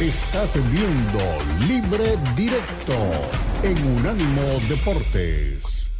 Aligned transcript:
Estás 0.00 0.52
viendo 0.70 1.18
Libre 1.66 2.18
Directo 2.36 2.92
en 3.62 3.96
Unánimo 3.96 4.42
Deportes. 4.68 5.90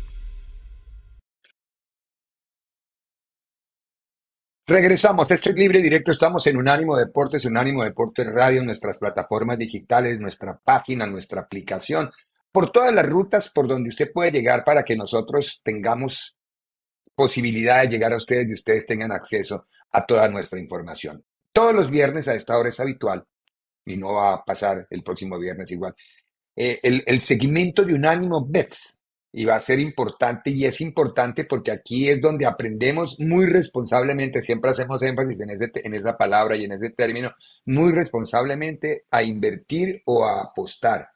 Regresamos, 4.67 5.31
este 5.31 5.49
es 5.49 5.57
Libre 5.57 5.81
Directo, 5.81 6.11
estamos 6.11 6.47
en 6.47 6.59
Unánimo 6.59 6.95
Deportes, 6.95 7.47
Unánimo 7.47 7.85
Deportes 7.85 8.27
Radio, 8.27 8.63
nuestras 8.63 8.99
plataformas 8.99 9.57
digitales, 9.57 10.21
nuestra 10.21 10.61
página, 10.63 11.07
nuestra 11.07 11.41
aplicación, 11.41 12.11
por 12.53 12.71
todas 12.71 12.93
las 12.93 13.09
rutas 13.09 13.49
por 13.49 13.67
donde 13.67 13.89
usted 13.89 14.13
puede 14.13 14.31
llegar 14.31 14.63
para 14.63 14.83
que 14.83 14.95
nosotros 14.95 15.63
tengamos 15.65 16.37
posibilidad 17.15 17.81
de 17.81 17.89
llegar 17.89 18.13
a 18.13 18.19
ustedes 18.19 18.47
y 18.47 18.53
ustedes 18.53 18.85
tengan 18.85 19.13
acceso 19.13 19.69
a 19.91 20.05
toda 20.05 20.29
nuestra 20.29 20.61
información. 20.61 21.25
Todos 21.51 21.75
los 21.75 21.91
viernes 21.91 22.29
a 22.29 22.35
esta 22.35 22.59
hora 22.59 22.69
es 22.69 22.79
habitual 22.79 23.27
y 23.87 23.97
no 23.97 24.15
va 24.15 24.35
a 24.35 24.45
pasar 24.45 24.87
el 24.91 25.03
próximo 25.03 25.39
viernes 25.39 25.71
igual. 25.71 25.95
Eh, 26.55 26.81
el, 26.83 27.21
segmento 27.21 27.85
de 27.85 27.95
Unánimo 27.95 28.45
Bets 28.47 29.01
y 29.33 29.45
va 29.45 29.57
a 29.57 29.61
ser 29.61 29.79
importante 29.79 30.51
y 30.51 30.65
es 30.65 30.81
importante 30.81 31.45
porque 31.45 31.71
aquí 31.71 32.09
es 32.09 32.21
donde 32.21 32.47
aprendemos 32.47 33.17
muy 33.21 33.47
responsablemente, 33.47 34.43
siempre 34.43 34.71
hacemos 34.71 35.03
énfasis 35.03 35.43
en, 35.43 35.51
ese, 35.51 35.71
en 35.75 35.95
esa 35.95 36.17
palabra 36.17 36.57
y 36.57 36.65
en 36.65 36.73
ese 36.73 36.91
término, 36.91 37.33
muy 37.67 37.93
responsablemente 37.93 39.05
a 39.11 39.23
invertir 39.23 40.03
o 40.07 40.25
a 40.25 40.43
apostar. 40.43 41.11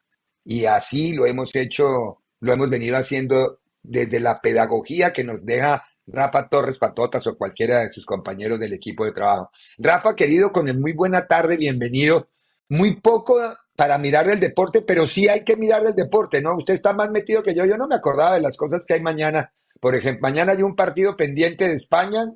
Y 0.45 0.67
así 0.67 1.15
lo 1.15 1.27
hemos 1.27 1.55
hecho, 1.57 2.23
lo 2.41 2.53
hemos 2.53 2.69
venido 2.69 2.97
haciendo 2.97 3.61
desde 3.83 4.21
la 4.21 4.41
pedagogía 4.41 5.13
que 5.13 5.25
nos 5.25 5.45
deja 5.45 5.85
Rafa 6.07 6.49
Torres 6.49 6.79
Patotas 6.79 7.27
o 7.27 7.39
cualquiera 7.39 7.81
de 7.81 7.93
sus 7.93 8.05
compañeros 8.05 8.61
del 8.61 8.75
equipo 8.75 9.05
de 9.05 9.13
trabajo. 9.13 9.51
Rafa, 9.79 10.15
querido, 10.15 10.53
con 10.53 10.69
el 10.69 10.79
muy 10.79 10.93
buena 10.93 11.27
tarde, 11.27 11.57
bienvenido 11.57 12.29
muy 12.71 13.01
poco 13.01 13.37
para 13.77 13.99
mirar 13.99 14.27
del 14.27 14.41
deporte, 14.41 14.83
pero 14.83 15.07
sí 15.07 15.29
hay 15.29 15.45
que 15.45 15.57
mirar 15.57 15.83
del 15.83 15.95
deporte, 15.95 16.41
¿no? 16.41 16.57
Usted 16.57 16.75
está 16.75 16.93
más 16.93 17.11
metido 17.11 17.43
que 17.43 17.55
yo, 17.55 17.65
yo 17.67 17.77
no 17.77 17.89
me 17.89 17.97
acordaba 17.97 18.35
de 18.35 18.41
las 18.41 18.57
cosas 18.57 18.87
que 18.87 18.95
hay 18.95 19.03
mañana. 19.03 19.53
Por 19.81 19.95
ejemplo, 19.95 20.23
mañana 20.23 20.53
hay 20.53 20.63
un 20.63 20.77
partido 20.77 21.17
pendiente 21.17 21.67
de 21.67 21.75
España, 21.75 22.27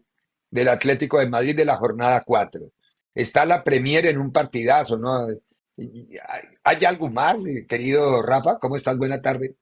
del 0.51 0.69
Atlético 0.69 1.19
de 1.19 1.29
Madrid 1.29 1.57
de 1.57 1.65
la 1.65 1.77
jornada 1.77 2.23
4. 2.27 2.61
Está 3.15 3.47
la 3.47 3.63
Premier 3.63 4.07
en 4.07 4.19
un 4.19 4.33
partidazo, 4.33 4.99
¿no? 4.99 5.27
¿Hay 6.65 6.85
algo 6.85 7.11
más, 7.11 7.37
querido 7.69 8.23
Rafa? 8.23 8.59
¿Cómo 8.59 8.77
estás? 8.77 8.97
Buena 8.99 9.21
tarde. 9.23 9.57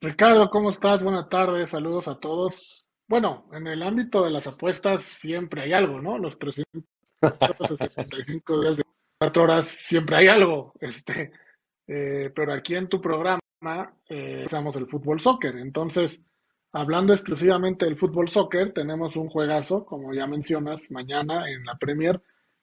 Ricardo, 0.00 0.48
¿cómo 0.48 0.70
estás? 0.70 1.02
Buenas 1.02 1.28
tardes, 1.28 1.68
saludos 1.70 2.08
a 2.08 2.18
todos. 2.18 2.86
Bueno, 3.10 3.44
en 3.52 3.66
el 3.66 3.82
ámbito 3.82 4.24
de 4.24 4.30
las 4.30 4.46
apuestas 4.46 5.02
siempre 5.02 5.62
hay 5.62 5.72
algo, 5.72 6.00
¿no? 6.00 6.16
Los 6.16 6.38
365 6.38 8.60
días 8.60 8.76
de 8.76 8.84
4 9.18 9.42
horas 9.42 9.66
siempre 9.82 10.16
hay 10.16 10.28
algo. 10.28 10.74
Este, 10.80 11.32
eh, 11.88 12.30
pero 12.32 12.52
aquí 12.52 12.76
en 12.76 12.88
tu 12.88 13.00
programa 13.00 13.40
eh, 14.08 14.44
usamos 14.46 14.76
el 14.76 14.86
fútbol 14.86 15.20
soccer. 15.20 15.56
Entonces, 15.56 16.20
hablando 16.70 17.12
exclusivamente 17.12 17.84
del 17.84 17.98
fútbol 17.98 18.30
soccer, 18.30 18.72
tenemos 18.72 19.16
un 19.16 19.28
juegazo, 19.28 19.84
como 19.86 20.14
ya 20.14 20.28
mencionas, 20.28 20.80
mañana 20.88 21.50
en 21.50 21.64
la 21.64 21.76
Premier, 21.78 22.22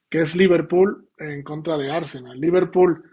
que 0.09 0.21
es 0.21 0.33
Liverpool 0.33 1.09
en 1.17 1.43
contra 1.43 1.77
de 1.77 1.91
Arsenal. 1.91 2.39
Liverpool 2.39 3.03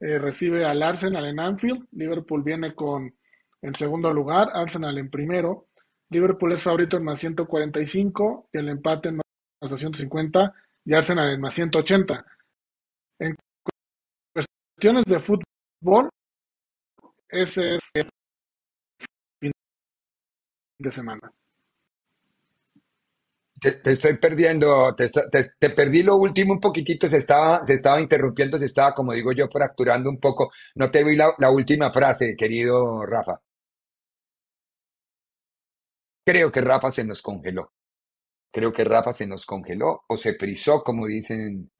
eh, 0.00 0.18
recibe 0.18 0.64
al 0.64 0.82
Arsenal 0.82 1.24
en 1.24 1.38
Anfield. 1.38 1.86
Liverpool 1.92 2.42
viene 2.42 2.74
con 2.74 3.14
en 3.62 3.74
segundo 3.74 4.12
lugar, 4.12 4.48
Arsenal 4.54 4.96
en 4.98 5.10
primero. 5.10 5.66
Liverpool 6.10 6.52
es 6.52 6.62
favorito 6.62 6.96
en 6.96 7.04
más 7.04 7.20
145 7.20 8.48
y 8.52 8.58
el 8.58 8.68
empate 8.68 9.08
en 9.08 9.16
más 9.16 9.70
250 9.70 10.54
y 10.84 10.94
Arsenal 10.94 11.32
en 11.32 11.40
más 11.40 11.54
180. 11.54 12.26
En 13.20 13.36
cuestiones 14.32 15.04
de 15.04 15.20
fútbol, 15.20 16.08
ese 17.28 17.76
es 17.76 17.82
el 17.94 18.10
fin 19.40 19.52
de 20.80 20.92
semana. 20.92 21.30
Te, 23.60 23.78
estoy 23.92 24.16
perdiendo, 24.16 24.94
te, 24.94 25.10
te, 25.10 25.70
perdí 25.70 26.02
lo 26.02 26.16
último 26.16 26.54
un 26.54 26.60
poquitito, 26.60 27.06
se 27.08 27.18
estaba, 27.18 27.62
se 27.66 27.74
estaba 27.74 28.00
interrumpiendo, 28.00 28.58
se 28.58 28.64
estaba, 28.64 28.94
como 28.94 29.12
digo 29.12 29.32
yo, 29.32 29.48
fracturando 29.48 30.08
un 30.08 30.18
poco. 30.18 30.50
No 30.76 30.90
te 30.90 31.04
vi 31.04 31.14
la, 31.14 31.34
la 31.36 31.50
última 31.50 31.92
frase, 31.92 32.34
querido 32.36 33.04
Rafa. 33.04 33.38
Creo 36.24 36.52
que 36.52 36.60
Rafa 36.60 36.92
se 36.92 37.04
nos 37.04 37.22
congeló. 37.22 37.72
Creo 38.52 38.72
que 38.72 38.84
Rafa 38.84 39.12
se 39.12 39.26
nos 39.26 39.46
congeló 39.46 40.02
o 40.08 40.16
se 40.16 40.34
frizó, 40.34 40.82
como 40.82 41.06
dicen. 41.06 41.70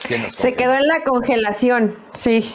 Se, 0.00 0.30
se 0.30 0.54
quedó 0.54 0.74
en 0.74 0.86
la 0.86 1.02
congelación, 1.02 1.96
sí. 2.12 2.54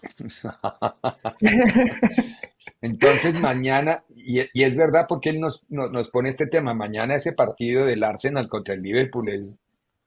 Entonces 2.80 3.40
mañana, 3.40 4.04
y, 4.14 4.40
es 4.40 4.76
verdad 4.76 5.06
porque 5.08 5.30
él 5.30 5.40
nos, 5.40 5.64
nos, 5.68 6.10
pone 6.10 6.28
este 6.30 6.46
tema, 6.46 6.74
mañana 6.74 7.16
ese 7.16 7.32
partido 7.32 7.84
del 7.84 8.04
Arsenal 8.04 8.48
contra 8.48 8.74
el 8.74 8.82
Liverpool 8.82 9.28
es 9.28 9.60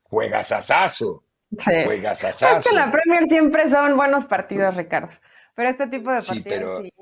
juegasasazo. 0.03 1.25
Sí. 1.57 1.71
Juegasasazo. 1.85 2.59
Es 2.59 2.67
que 2.67 2.75
la 2.75 2.91
Premier 2.91 3.27
siempre 3.27 3.67
son 3.67 3.97
buenos 3.97 4.25
partidos, 4.25 4.75
Ricardo. 4.75 5.09
Pero 5.53 5.69
este 5.69 5.87
tipo 5.87 6.11
de 6.11 6.21
partidos 6.21 6.83
sí. 6.83 6.93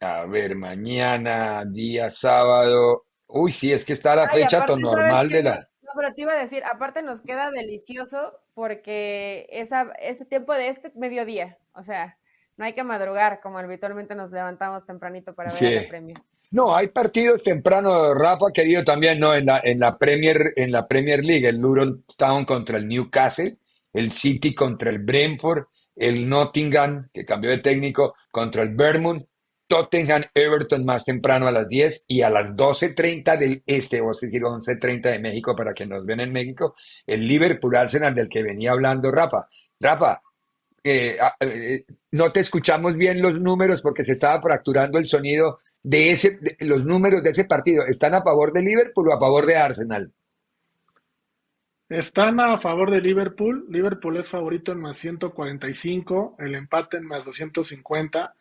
A 0.00 0.26
ver, 0.26 0.56
mañana, 0.56 1.64
día 1.64 2.10
sábado. 2.10 3.06
Uy, 3.26 3.52
sí, 3.52 3.72
es 3.72 3.84
que 3.84 3.94
está 3.94 4.14
la 4.14 4.28
fecha 4.28 4.64
normal 4.66 5.28
de 5.28 5.42
la. 5.42 5.68
No, 5.82 5.90
pero 5.96 6.12
te 6.14 6.22
iba 6.22 6.32
a 6.32 6.38
decir, 6.38 6.62
aparte 6.64 7.02
nos 7.02 7.22
queda 7.22 7.50
delicioso 7.50 8.38
porque 8.54 9.46
esa, 9.50 9.92
ese 10.00 10.24
tiempo 10.26 10.52
de 10.52 10.68
este 10.68 10.92
mediodía, 10.96 11.58
o 11.72 11.82
sea, 11.82 12.18
no 12.56 12.64
hay 12.64 12.74
que 12.74 12.84
madrugar 12.84 13.40
como 13.40 13.58
habitualmente 13.58 14.14
nos 14.14 14.30
levantamos 14.30 14.84
tempranito 14.84 15.34
para 15.34 15.52
ver 15.52 15.72
el 15.72 15.88
premio. 15.88 16.16
No, 16.50 16.76
hay 16.76 16.88
partidos 16.88 17.42
temprano, 17.42 18.14
Rafa, 18.14 18.46
querido 18.52 18.84
también, 18.84 19.18
¿no? 19.18 19.34
En 19.34 19.46
la, 19.46 19.60
en 19.64 19.80
la 19.80 19.98
Premier, 19.98 20.52
en 20.56 20.70
la 20.72 20.86
Premier 20.86 21.24
League, 21.24 21.48
el 21.48 21.56
Luton 21.56 22.04
Town 22.16 22.44
contra 22.44 22.78
el 22.78 22.86
Newcastle, 22.86 23.58
el 23.92 24.12
City 24.12 24.54
contra 24.54 24.90
el 24.90 25.00
Brentford, 25.00 25.64
el 25.96 26.28
Nottingham, 26.28 27.08
que 27.12 27.24
cambió 27.24 27.50
de 27.50 27.58
técnico, 27.58 28.14
contra 28.30 28.62
el 28.62 28.74
Vermont, 28.76 29.26
Tottenham 29.66 30.24
Everton 30.34 30.84
más 30.84 31.04
temprano 31.04 31.48
a 31.48 31.52
las 31.52 31.68
10 31.68 32.04
y 32.08 32.22
a 32.22 32.30
las 32.30 32.54
12.30 32.54 33.38
del 33.38 33.62
este, 33.66 34.00
o 34.00 34.12
es 34.12 34.20
decir, 34.20 34.42
11.30 34.42 35.10
de 35.10 35.18
México 35.20 35.56
para 35.56 35.74
que 35.74 35.86
nos 35.86 36.04
ven 36.04 36.20
en 36.20 36.32
México, 36.32 36.74
el 37.06 37.26
Liverpool 37.26 37.76
Arsenal 37.76 38.14
del 38.14 38.28
que 38.28 38.42
venía 38.42 38.72
hablando 38.72 39.10
Rafa. 39.10 39.48
Rafa, 39.80 40.22
eh, 40.84 41.18
ah, 41.20 41.34
eh, 41.40 41.84
no 42.12 42.30
te 42.30 42.40
escuchamos 42.40 42.96
bien 42.96 43.20
los 43.20 43.40
números 43.40 43.82
porque 43.82 44.04
se 44.04 44.12
estaba 44.12 44.40
fracturando 44.40 44.98
el 44.98 45.08
sonido 45.08 45.58
de 45.82 46.12
ese, 46.12 46.38
los 46.60 46.84
números 46.84 47.22
de 47.22 47.30
ese 47.30 47.44
partido. 47.44 47.84
¿Están 47.86 48.14
a 48.14 48.22
favor 48.22 48.52
de 48.52 48.62
Liverpool 48.62 49.08
o 49.08 49.14
a 49.14 49.20
favor 49.20 49.46
de 49.46 49.56
Arsenal? 49.56 50.12
Están 51.88 52.40
a 52.40 52.60
favor 52.60 52.90
de 52.90 53.00
Liverpool. 53.00 53.66
Liverpool 53.68 54.16
es 54.16 54.28
favorito 54.28 54.72
en 54.72 54.80
más 54.80 54.98
145, 54.98 56.36
el 56.38 56.54
empate 56.54 56.96
en 56.96 57.06
más 57.06 57.24
250 57.24 58.34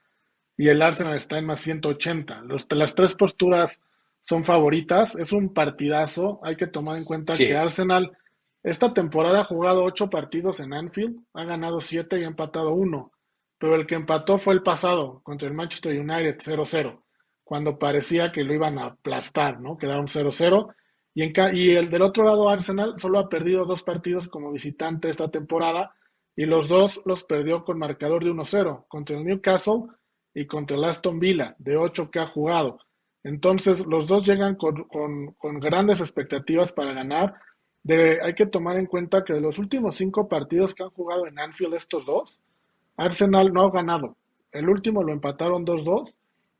y 0.58 0.70
el 0.70 0.82
Arsenal 0.82 1.16
está 1.16 1.38
en 1.38 1.46
más 1.46 1.62
180. 1.62 2.42
Los, 2.42 2.66
las 2.70 2.96
tres 2.96 3.14
posturas 3.14 3.80
son 4.28 4.46
favoritas. 4.46 5.16
Es 5.16 5.32
un 5.32 5.54
partidazo. 5.54 6.40
Hay 6.44 6.56
que 6.56 6.68
tomar 6.68 6.98
en 6.98 7.04
cuenta 7.04 7.36
que 7.36 7.56
Arsenal 7.56 8.12
esta 8.66 8.96
temporada 8.96 9.42
ha 9.42 9.46
jugado 9.46 9.84
ocho 9.84 10.10
partidos 10.10 10.60
en 10.60 10.74
Anfield, 10.74 11.20
ha 11.36 11.44
ganado 11.44 11.82
siete 11.82 12.20
y 12.20 12.24
ha 12.24 12.28
empatado 12.28 12.74
uno. 12.74 13.12
Pero 13.60 13.76
el 13.76 13.86
que 13.86 13.94
empató 13.94 14.40
fue 14.40 14.56
el 14.56 14.64
pasado 14.64 15.22
contra 15.22 15.48
el 15.48 15.54
Manchester 15.54 16.00
United 16.00 16.40
0-0, 16.40 17.00
cuando 17.44 17.78
parecía 17.78 18.32
que 18.32 18.44
lo 18.44 18.56
iban 18.56 18.80
a 18.80 18.88
aplastar, 18.88 19.60
¿no? 19.60 19.78
Quedaron 19.78 20.08
0-0. 20.08 20.74
Y, 21.14 21.26
y 21.56 21.76
el 21.76 21.92
del 21.92 22.02
otro 22.02 22.24
lado, 22.24 22.50
Arsenal, 22.50 22.96
solo 22.98 23.20
ha 23.20 23.30
perdido 23.30 23.66
dos 23.66 23.84
partidos 23.84 24.28
como 24.30 24.52
visitante 24.52 25.12
esta 25.12 25.30
temporada 25.30 25.94
y 26.36 26.46
los 26.46 26.68
dos 26.68 27.00
los 27.06 27.24
perdió 27.24 27.64
con 27.64 27.78
marcador 27.78 28.24
de 28.24 28.32
1-0 28.32 28.86
contra 28.88 29.16
el 29.16 29.26
Newcastle 29.26 29.84
y 30.36 30.46
contra 30.46 30.78
el 30.78 30.84
Aston 30.84 31.18
Villa, 31.20 31.56
de 31.58 31.78
ocho 31.78 32.12
que 32.12 32.20
ha 32.20 32.28
jugado. 32.28 32.80
Entonces, 33.24 33.84
los 33.88 34.06
dos 34.06 34.28
llegan 34.28 34.56
con, 34.56 34.86
grandes 35.60 36.02
expectativas 36.02 36.72
para 36.74 36.94
ganar. 36.94 37.34
hay 37.88 38.36
que 38.36 38.46
tomar 38.46 38.78
en 38.78 38.86
cuenta 38.86 39.24
que 39.24 39.34
de 39.34 39.42
los 39.42 39.58
últimos 39.58 39.96
cinco 39.96 40.28
partidos 40.28 40.76
que 40.76 40.84
han 40.84 40.92
jugado 40.92 41.26
en 41.26 41.40
Anfield 41.40 41.74
estos 41.74 42.06
dos, 42.06 42.40
Arsenal 42.98 43.52
no 43.52 43.64
ha 43.64 43.72
ganado. 43.72 44.18
El 44.52 44.70
último 44.70 45.04
lo 45.04 45.12
empataron 45.12 45.66
2-2 45.66 46.14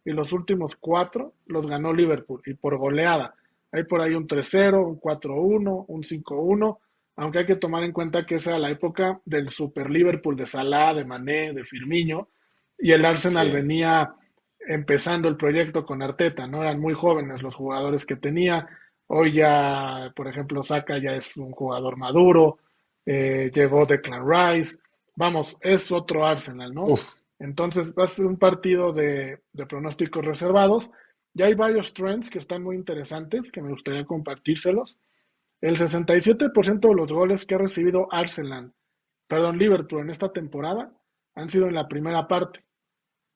y 0.06 0.12
los 0.12 0.32
últimos 0.32 0.76
cuatro 0.80 1.34
los 1.46 1.68
ganó 1.68 1.94
Liverpool 1.94 2.42
y 2.46 2.54
por 2.54 2.78
goleada. 2.78 3.36
Hay 3.72 3.84
por 3.84 4.02
ahí 4.02 4.16
un 4.16 4.28
3-0, 4.28 4.86
un 4.86 5.00
4-1, 5.00 5.86
un 5.88 6.04
5-1, 6.04 6.78
aunque 7.18 7.40
hay 7.40 7.46
que 7.46 7.56
tomar 7.56 7.84
en 7.84 7.92
cuenta 7.92 8.26
que 8.26 8.36
esa 8.36 8.52
era 8.52 8.60
la 8.60 8.70
época 8.70 9.20
del 9.26 9.50
Super 9.50 9.90
Liverpool 9.90 10.36
de 10.36 10.48
Salah, 10.48 10.94
de 10.94 11.06
Mané, 11.06 11.54
de 11.54 11.64
Firmino, 11.64 12.30
y 12.78 12.92
el 12.92 13.06
Arsenal 13.06 13.52
venía 13.52 14.14
empezando 14.60 15.28
el 15.28 15.38
proyecto 15.38 15.86
con 15.86 16.02
Arteta, 16.02 16.48
¿no? 16.48 16.62
Eran 16.62 16.80
muy 16.80 16.94
jóvenes 16.94 17.42
los 17.42 17.56
jugadores 17.56 18.06
que 18.06 18.16
tenía, 18.16 18.68
Hoy 19.08 19.34
ya, 19.34 20.12
por 20.16 20.28
ejemplo, 20.28 20.64
Saka 20.64 20.98
ya 20.98 21.12
es 21.12 21.38
un 21.38 21.52
jugador 21.52 21.96
maduro, 21.96 22.58
eh, 23.06 23.52
llegó 23.54 23.86
Declan 23.86 24.28
Rice, 24.28 24.78
vamos, 25.16 25.56
es 25.62 25.92
otro 25.92 26.26
Arsenal, 26.26 26.74
¿no? 26.74 26.86
Entonces 27.38 27.88
va 27.90 28.06
a 28.06 28.08
ser 28.08 28.26
un 28.26 28.38
partido 28.38 28.94
de, 28.94 29.42
de 29.54 29.66
pronósticos 29.68 30.26
reservados. 30.26 30.90
Ya 31.34 31.46
hay 31.46 31.54
varios 31.54 31.94
trends 31.94 32.30
que 32.30 32.40
están 32.40 32.64
muy 32.64 32.76
interesantes, 32.76 33.52
que 33.52 33.62
me 33.62 33.70
gustaría 33.70 34.06
compartírselos. 34.06 34.98
El 35.62 35.78
67% 35.78 36.80
de 36.80 36.96
los 36.96 37.12
goles 37.12 37.46
que 37.46 37.56
ha 37.56 37.60
recibido 37.60 38.08
Arsenal, 38.12 38.72
perdón, 39.28 39.60
Liverpool 39.60 40.02
en 40.02 40.10
esta 40.10 40.32
temporada 40.32 40.92
han 41.36 41.50
sido 41.50 41.68
en 41.68 41.76
la 41.76 41.88
primera 41.88 42.28
parte. 42.28 42.65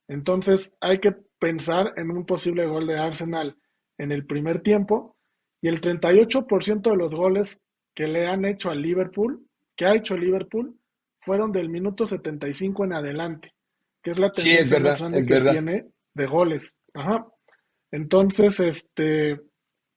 Entonces 0.09 0.69
hay 0.81 0.99
que 0.99 1.13
pensar 1.39 1.93
en 1.95 2.09
un 2.11 2.25
posible 2.25 2.65
gol 2.65 2.87
de 2.87 2.97
Arsenal 2.97 3.55
en 3.97 4.11
el 4.11 4.25
primer 4.25 4.61
tiempo 4.61 5.15
y 5.61 5.67
el 5.67 5.79
38% 5.79 6.81
de 6.81 6.97
los 6.97 7.11
goles 7.11 7.59
que 7.95 8.07
le 8.07 8.27
han 8.27 8.43
hecho 8.43 8.69
al 8.69 8.81
Liverpool, 8.81 9.45
que 9.77 9.85
ha 9.85 9.95
hecho 9.95 10.17
Liverpool, 10.17 10.75
fueron 11.21 11.51
del 11.51 11.69
minuto 11.69 12.07
75 12.07 12.85
en 12.85 12.93
adelante, 12.93 13.53
que 14.01 14.11
es 14.11 14.19
la 14.19 14.31
tendencia 14.31 14.79
grande 14.79 15.25
que 15.25 15.41
tiene 15.51 15.85
de 16.13 16.25
goles. 16.25 16.73
Ajá. 16.93 17.27
Entonces, 17.91 18.59
este, 18.59 19.39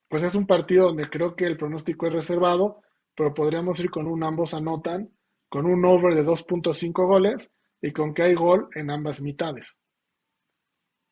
pues 0.09 0.23
es 0.25 0.35
un 0.35 0.47
partido 0.47 0.89
donde 0.89 1.09
creo 1.09 1.35
que 1.35 1.47
el 1.47 1.57
pronóstico 1.57 2.07
es 2.07 2.13
reservado, 2.13 2.83
pero 3.17 3.33
podríamos 3.33 3.81
ir 3.81 3.91
con 3.91 4.07
un 4.07 4.25
ambos 4.25 4.53
anotan, 4.53 5.09
con 5.49 5.65
un 5.65 5.85
over 5.85 6.15
de 6.15 6.25
2.5 6.25 7.07
goles 7.07 7.51
y 7.81 7.93
con 7.93 8.13
que 8.13 8.25
hay 8.25 8.35
gol 8.35 8.69
en 8.75 8.91
ambas 8.91 9.21
mitades. 9.21 9.77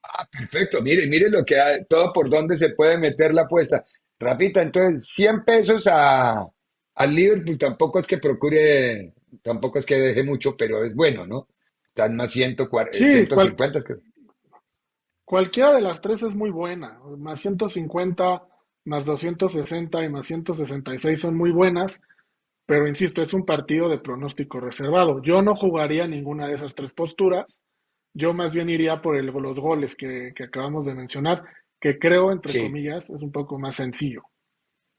Ah, 0.03 0.27
perfecto. 0.31 0.81
Mire, 0.83 1.07
mire 1.07 1.31
lo 1.31 1.45
que 1.45 1.59
hay, 1.61 1.85
todo 1.85 2.13
por 2.13 2.29
donde 2.29 2.57
se 2.57 2.71
puede 2.71 2.99
meter 2.99 3.35
la 3.35 3.43
apuesta. 3.43 3.85
Rapita, 4.19 4.63
entonces, 4.63 5.09
100 5.09 5.45
pesos 5.45 5.87
a, 5.87 6.47
al 6.95 7.15
Liverpool 7.15 7.59
tampoco 7.59 7.99
es 7.99 8.07
que 8.07 8.19
procure, 8.19 9.15
tampoco 9.43 9.79
es 9.79 9.87
que 9.87 9.99
deje 9.99 10.23
mucho, 10.23 10.57
pero 10.57 10.85
es 10.85 10.95
bueno, 10.95 11.27
¿no? 11.27 11.49
Están 11.87 12.17
más 12.17 12.31
140, 12.33 12.99
sí, 12.99 13.07
150. 13.07 13.81
cualquiera 15.25 15.75
de 15.75 15.81
las 15.81 16.01
tres 16.01 16.23
es 16.23 16.35
muy 16.35 16.51
buena. 16.51 16.99
Más 17.19 17.41
150, 17.41 18.43
más 18.85 19.05
260 19.05 20.05
y 20.05 20.09
más 20.09 20.27
166 20.27 21.21
son 21.21 21.37
muy 21.37 21.51
buenas, 21.51 22.01
pero 22.67 22.87
insisto, 22.87 23.23
es 23.23 23.33
un 23.35 23.45
partido 23.45 23.89
de 23.89 23.99
pronóstico 23.99 24.61
reservado. 24.61 25.21
Yo 25.23 25.43
no 25.43 25.55
jugaría 25.55 26.07
ninguna 26.07 26.47
de 26.47 26.55
esas 26.55 26.75
tres 26.75 26.93
posturas 26.93 27.47
yo 28.15 28.33
más 28.33 28.53
bien 28.53 28.69
iría 28.69 29.01
por 29.01 29.17
el, 29.17 29.27
los 29.27 29.59
goles 29.59 29.95
que, 29.97 30.33
acabamos 30.43 30.87
de 30.87 30.95
mencionar, 30.95 31.45
que 31.81 31.99
creo, 31.99 32.33
entre 32.33 32.63
comillas, 32.63 33.05
es 33.05 33.23
un 33.23 33.33
poco 33.33 33.59
más 33.59 33.77
sencillo 33.77 34.23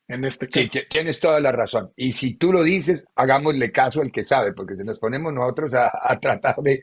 en 0.08 0.25
este 0.25 0.48
caso. 0.48 0.60
Sí, 0.60 0.84
tienes 0.90 1.19
toda 1.19 1.40
la 1.40 1.52
razón. 1.52 1.92
Y 1.96 2.13
si 2.13 2.36
tú 2.36 2.52
lo 2.52 2.63
dices, 2.63 3.08
hagámosle 3.16 3.72
caso 3.72 4.02
al 4.02 4.12
que 4.12 4.24
sabe, 4.24 4.54
porque 4.54 4.75
si 4.75 4.84
nos 4.84 5.00
ponemos 5.00 5.34
nosotros 5.34 5.74
a, 5.74 6.19
tratar 6.19 6.56
de... 6.58 6.81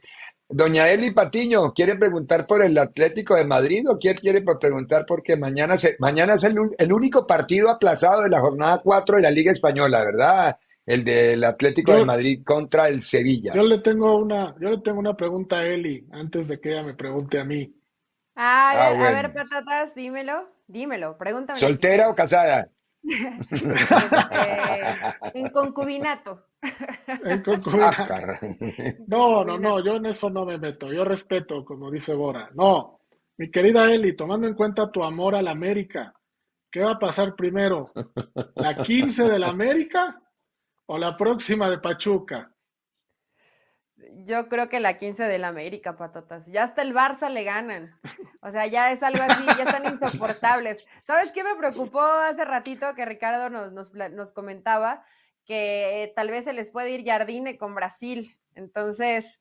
Doña 0.51 0.89
Eli 0.89 1.11
Patiño, 1.11 1.75
¿quiere 1.75 1.97
preguntar 1.97 2.47
por 2.47 2.63
el 2.63 2.79
Atlético 2.79 3.35
de 3.35 3.45
Madrid 3.45 3.85
o 3.87 3.99
quiere, 3.99 4.19
quiere 4.19 4.41
preguntar 4.41 5.05
porque 5.07 5.37
mañana, 5.37 5.77
se, 5.77 5.97
mañana 5.99 6.37
es 6.37 6.45
el, 6.45 6.57
el 6.79 6.91
único 6.91 7.27
partido 7.27 7.69
aplazado 7.69 8.23
de 8.23 8.31
la 8.31 8.41
jornada 8.41 8.81
4 8.83 9.17
de 9.17 9.23
la 9.23 9.31
Liga 9.31 9.53
Española, 9.53 10.03
¿verdad? 10.03 10.57
El 10.89 11.05
del 11.05 11.45
Atlético 11.45 11.93
de 11.93 12.05
Madrid 12.07 12.43
contra 12.43 12.89
el 12.89 13.03
Sevilla. 13.03 13.53
Yo 13.55 13.63
le 13.63 13.81
tengo 13.81 14.17
una, 14.17 14.55
yo 14.59 14.71
le 14.71 14.79
tengo 14.79 14.99
una 14.99 15.15
pregunta 15.15 15.59
a 15.59 15.67
Eli 15.67 16.07
antes 16.13 16.49
de 16.49 16.59
que 16.59 16.73
ella 16.73 16.83
me 16.83 16.95
pregunte 16.95 17.39
a 17.39 17.45
mí. 17.45 17.71
Ah, 18.35 18.71
a, 18.71 18.93
ver, 18.95 19.03
a 19.03 19.23
ver, 19.23 19.35
patatas, 19.35 19.95
dímelo, 19.95 20.49
dímelo, 20.67 21.19
pregúntame. 21.19 21.59
¿Soltera 21.59 22.09
o 22.09 22.15
casada? 22.15 22.71
Este, 23.03 23.57
en 25.35 25.51
concubinato. 25.51 26.47
En 27.23 27.43
concubinato. 27.43 28.15
Ah, 28.15 28.39
no, 29.07 29.45
no, 29.45 29.59
no, 29.59 29.85
yo 29.85 29.97
en 29.97 30.07
eso 30.07 30.31
no 30.31 30.47
me 30.47 30.57
meto. 30.57 30.91
Yo 30.91 31.05
respeto, 31.05 31.67
como 31.67 31.91
dice 31.91 32.15
Bora. 32.15 32.49
No, 32.55 33.01
mi 33.37 33.51
querida 33.51 33.93
Eli, 33.93 34.17
tomando 34.17 34.47
en 34.47 34.55
cuenta 34.55 34.91
tu 34.91 35.05
amor 35.05 35.37
a 35.37 35.43
la 35.43 35.51
América, 35.51 36.15
¿qué 36.71 36.81
va 36.81 36.93
a 36.93 36.99
pasar 36.99 37.35
primero? 37.35 37.93
¿La 38.55 38.75
15 38.75 39.25
de 39.25 39.39
la 39.39 39.49
América 39.49 40.23
o 40.89 40.97
la 40.97 41.17
próxima 41.17 41.69
de 41.69 41.79
Pachuca. 41.79 42.51
Yo 44.25 44.49
creo 44.49 44.69
que 44.69 44.81
la 44.81 44.97
15 44.97 45.25
del 45.25 45.45
América, 45.45 45.97
patatas. 45.97 46.47
Ya 46.47 46.63
hasta 46.63 46.83
el 46.83 46.95
Barça 46.95 47.29
le 47.29 47.45
ganan. 47.45 47.95
O 48.41 48.51
sea, 48.51 48.67
ya 48.67 48.91
es 48.91 49.03
algo 49.03 49.23
así, 49.23 49.45
ya 49.45 49.65
están 49.65 49.85
insoportables. 49.87 50.87
¿Sabes 51.03 51.31
qué 51.33 51.45
me 51.45 51.57
preocupó 51.57 52.01
hace 52.01 52.45
ratito 52.45 52.95
que 52.95 53.05
Ricardo 53.05 53.51
nos, 53.51 53.93
nos, 53.93 54.33
comentaba? 54.33 55.05
Que 55.45 56.13
tal 56.17 56.31
vez 56.31 56.45
se 56.45 56.53
les 56.53 56.71
puede 56.71 56.91
ir 56.91 57.05
Jardine 57.05 57.59
con 57.59 57.75
Brasil. 57.75 58.39
Entonces, 58.55 59.41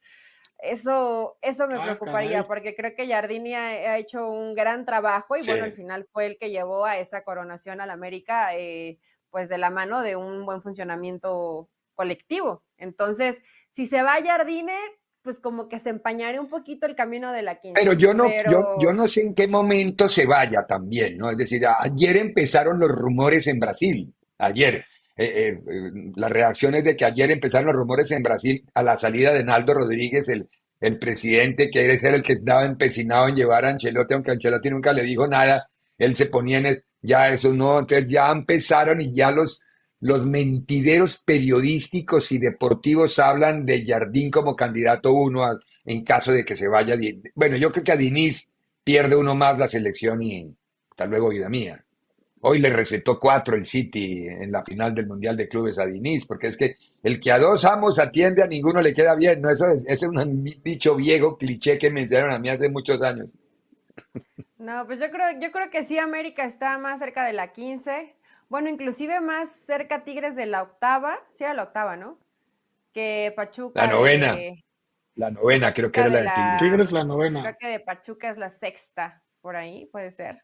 eso, 0.58 1.38
eso 1.42 1.68
me 1.68 1.76
ah, 1.76 1.84
preocuparía, 1.84 2.46
porque 2.46 2.76
creo 2.76 2.94
que 2.94 3.08
Jardine 3.08 3.56
ha, 3.56 3.98
hecho 3.98 4.30
un 4.30 4.54
gran 4.54 4.84
trabajo 4.86 5.38
y 5.38 5.46
bueno, 5.46 5.64
al 5.64 5.74
final 5.74 6.08
fue 6.12 6.26
el 6.26 6.38
que 6.38 6.50
llevó 6.50 6.84
a 6.84 6.98
esa 6.98 7.24
coronación 7.24 7.80
al 7.80 7.92
América. 7.92 8.50
Eh, 8.54 9.00
pues 9.30 9.50
de 9.50 9.58
la 9.58 9.70
mano 9.70 10.02
de 10.02 10.16
un 10.16 10.46
buen 10.46 10.62
funcionamiento 10.62 11.70
colectivo. 11.96 12.64
Entonces, 12.78 13.42
si 13.72 13.88
se 13.88 14.02
va 14.02 14.16
a 14.16 14.24
Jardine, 14.24 14.74
pues 15.22 15.40
como 15.40 15.68
que 15.68 15.80
se 15.80 15.90
empañaría 15.90 16.40
un 16.40 16.48
poquito 16.48 16.86
el 16.86 16.96
camino 16.96 17.32
de 17.34 17.42
la 17.42 17.60
quinta. 17.60 17.82
Pero 17.82 17.94
yo 17.94 18.14
no, 18.14 18.30
Yo, 18.50 18.78
yo 18.80 18.94
no 18.94 19.08
sé 19.08 19.24
en 19.24 19.36
qué 19.36 19.48
momento 19.48 20.08
se 20.08 20.26
vaya 20.26 20.66
también, 20.66 21.18
¿no? 21.18 21.30
Es 21.30 21.38
decir, 21.38 21.66
ayer 21.68 22.18
empezaron 22.18 22.80
los 22.80 22.90
rumores 22.90 23.48
en 23.48 23.60
Brasil, 23.60 24.14
ayer. 24.38 24.86
Eh, 25.20 25.50
eh, 25.50 26.12
las 26.16 26.32
reacciones 26.32 26.84
de 26.84 26.96
que 26.96 27.04
ayer 27.04 27.32
empezaron 27.32 27.68
los 27.68 27.76
rumores 27.76 28.12
en 28.12 28.22
Brasil 28.22 28.64
a 28.76 28.84
la 28.84 28.98
salida 28.98 29.34
de 29.34 29.44
Naldo 29.44 29.74
Rodríguez, 29.74 30.30
el, 30.30 30.48
el 30.80 31.00
presidente 31.00 31.66
que 31.66 31.80
quiere 31.80 31.98
ser 31.98 32.14
el 32.14 32.22
que 32.22 32.34
estaba 32.34 32.66
empecinado 32.66 33.28
en 33.28 33.36
llevar 33.36 33.66
a 33.66 33.70
Ancelotti, 33.72 34.14
aunque 34.14 34.32
Ancelotti 34.32 34.70
nunca 34.70 34.94
le 34.94 35.04
dijo 35.04 35.28
nada, 35.28 35.68
él 35.98 36.16
se 36.16 36.28
ponía 36.28 36.60
en, 36.60 36.84
ya 37.02 37.32
eso 37.32 37.54
no, 37.54 37.80
entonces 37.80 38.08
ya 38.10 38.32
empezaron 38.32 39.02
y 39.02 39.14
ya 39.14 39.32
los, 39.32 39.62
los 40.00 40.26
mentideros 40.26 41.18
periodísticos 41.20 42.32
y 42.32 42.38
deportivos 42.38 43.20
hablan 43.20 43.66
de 43.66 43.86
Jardín 43.86 44.30
como 44.30 44.56
candidato 44.56 45.14
uno 45.14 45.44
en 45.86 46.04
caso 46.04 46.32
de 46.32 46.44
que 46.46 46.56
se 46.56 46.68
vaya. 46.68 46.96
Bueno, 47.34 47.58
yo 47.58 47.72
creo 47.72 47.84
que 47.84 47.92
a 47.92 47.98
Diniz 47.98 48.52
pierde 48.84 49.16
uno 49.16 49.36
más 49.36 49.58
la 49.58 49.68
selección 49.68 50.22
y 50.22 50.56
hasta 50.90 51.06
luego, 51.06 51.30
vida 51.30 51.50
mía. 51.50 51.84
Hoy 52.42 52.60
le 52.60 52.70
recetó 52.70 53.20
cuatro 53.20 53.56
el 53.56 53.66
City 53.66 54.28
en 54.28 54.52
la 54.52 54.64
final 54.64 54.94
del 54.94 55.08
Mundial 55.08 55.36
de 55.36 55.48
Clubes 55.48 55.80
a 55.80 55.86
Diniz, 55.86 56.26
porque 56.26 56.48
es 56.48 56.58
que 56.58 56.76
el 57.04 57.20
que 57.20 57.32
a 57.32 57.40
dos 57.40 57.66
amos 57.66 58.00
atiende 58.00 58.44
a 58.44 58.48
ninguno 58.48 58.82
le 58.82 58.94
queda 58.94 59.16
bien, 59.16 59.42
¿no? 59.42 59.50
Eso 59.50 59.72
es, 59.72 59.84
es 59.88 60.04
un 60.04 60.44
dicho 60.64 60.96
viejo, 60.96 61.38
cliché 61.38 61.78
que 61.78 61.90
me 61.90 62.02
enseñaron 62.02 62.32
a 62.34 62.40
mí 62.40 62.50
hace 62.50 62.70
muchos 62.70 63.02
años. 63.02 63.30
No, 64.58 64.88
pues 64.88 65.00
yo 65.00 65.12
creo, 65.12 65.40
yo 65.40 65.52
creo 65.52 65.70
que 65.70 65.84
sí, 65.84 66.00
América 66.00 66.44
está 66.44 66.78
más 66.78 67.00
cerca 67.00 67.24
de 67.24 67.34
la 67.34 67.54
15. 67.54 68.16
Bueno, 68.50 68.70
inclusive 68.70 69.20
más 69.22 69.50
cerca 69.50 70.04
Tigres 70.04 70.36
de 70.36 70.48
la 70.48 70.64
octava. 70.64 71.20
Sí 71.32 71.44
era 71.44 71.54
la 71.54 71.64
octava, 71.64 71.96
¿no? 71.96 72.18
Que 72.92 73.32
Pachuca. 73.36 73.86
La 73.86 73.92
novena. 73.92 74.36
la 75.16 75.32
novena, 75.32 75.74
creo 75.74 75.92
que 75.92 76.00
era 76.00 76.10
la 76.10 76.22
de 76.22 76.30
Tigres. 76.30 76.60
Tigres 76.60 76.92
la 76.92 77.04
novena. 77.04 77.42
Creo 77.42 77.58
que 77.60 77.68
de 77.68 77.80
Pachuca 77.80 78.30
es 78.30 78.38
la 78.38 78.50
sexta, 78.50 79.22
por 79.42 79.56
ahí, 79.56 79.86
puede 79.88 80.10
ser. 80.10 80.44